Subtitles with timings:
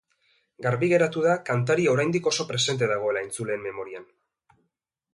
[0.65, 4.13] Garbi geratu da kantaria oraindik oso presente dagoela entzuleen memorian.